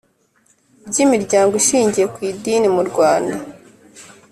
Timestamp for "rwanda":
2.89-3.35